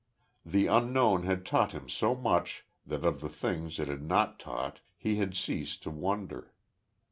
[0.43, 4.79] The Unknown had taught him so much that of the things it had not taught,
[4.97, 6.55] he had ceased to wonder....